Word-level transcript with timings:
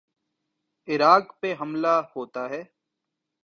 عراق 0.87 1.39
پہ 1.39 1.53
حملہ 1.61 2.01
ہوتا 2.15 2.49
ہے۔ 2.49 2.63